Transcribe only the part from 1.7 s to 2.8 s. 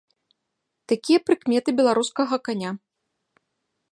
беларускага каня.